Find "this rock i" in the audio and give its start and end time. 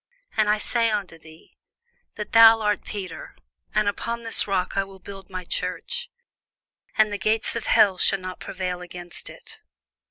4.23-4.83